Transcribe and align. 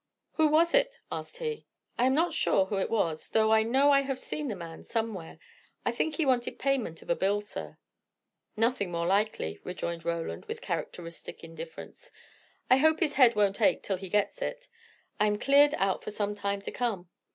"Who 0.33 0.47
was 0.47 0.73
it?" 0.73 0.97
asked 1.11 1.37
he. 1.37 1.67
"I 1.95 2.07
am 2.07 2.15
not 2.15 2.33
sure 2.33 2.65
who 2.65 2.77
it 2.77 2.89
was, 2.89 3.27
though 3.27 3.53
I 3.53 3.61
know 3.61 3.91
I 3.91 4.01
have 4.01 4.17
seen 4.17 4.47
the 4.47 4.55
man, 4.55 4.83
somewhere. 4.83 5.37
I 5.85 5.91
think 5.91 6.15
he 6.15 6.25
wanted 6.25 6.57
payment 6.57 7.03
of 7.03 7.09
a 7.11 7.15
bill, 7.15 7.41
sir." 7.41 7.77
"Nothing 8.57 8.89
more 8.91 9.05
likely," 9.05 9.59
rejoined 9.63 10.03
Roland, 10.03 10.45
with 10.45 10.59
characteristic 10.59 11.43
indifference. 11.43 12.09
"I 12.67 12.77
hope 12.77 12.99
his 12.99 13.13
head 13.13 13.35
won't 13.35 13.61
ache 13.61 13.83
till 13.83 13.97
he 13.97 14.09
gets 14.09 14.41
it! 14.41 14.67
I 15.19 15.27
am 15.27 15.37
cleared 15.37 15.75
out 15.75 16.03
for 16.03 16.09
some 16.09 16.33
time 16.33 16.63
to 16.63 16.71
come. 16.71 17.07